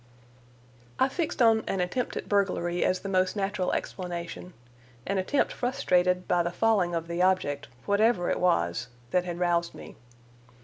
I 0.97 1.07
fixed 1.09 1.43
on 1.43 1.63
an 1.67 1.79
attempt 1.79 2.17
at 2.17 2.27
burglary, 2.27 2.83
as 2.83 3.01
the 3.01 3.07
most 3.07 3.35
natural 3.35 3.71
explanation—an 3.71 5.17
attempt 5.19 5.53
frustrated 5.53 6.27
by 6.27 6.41
the 6.41 6.49
falling 6.49 6.95
of 6.95 7.07
the 7.07 7.21
object, 7.21 7.67
whatever 7.85 8.27
it 8.31 8.39
was, 8.39 8.87
that 9.11 9.25
had 9.25 9.37
roused 9.37 9.75
me. 9.75 9.95